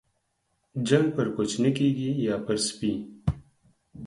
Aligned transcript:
جنگ 0.87 1.05
پر 1.15 1.27
کوچني 1.35 1.71
کېږي، 1.77 2.09
يا 2.27 2.35
پر 2.45 2.55
سپي. 2.67 2.91